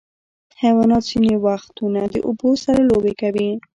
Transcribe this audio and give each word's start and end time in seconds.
حیوانات 0.61 1.03
ځینې 1.11 1.33
وختونه 1.45 2.01
د 2.13 2.15
اوبو 2.27 2.49
سره 2.63 2.79
لوبې 2.89 3.13
کوي. 3.21 3.49